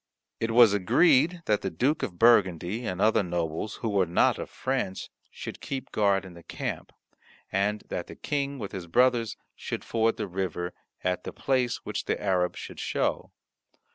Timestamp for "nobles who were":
3.21-4.07